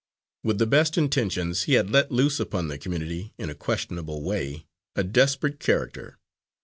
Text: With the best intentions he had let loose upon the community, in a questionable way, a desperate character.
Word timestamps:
With 0.43 0.57
the 0.57 0.65
best 0.65 0.97
intentions 0.97 1.65
he 1.65 1.73
had 1.73 1.91
let 1.91 2.11
loose 2.11 2.39
upon 2.39 2.69
the 2.69 2.79
community, 2.79 3.35
in 3.37 3.51
a 3.51 3.53
questionable 3.53 4.23
way, 4.23 4.65
a 4.95 5.03
desperate 5.03 5.59
character. 5.59 6.17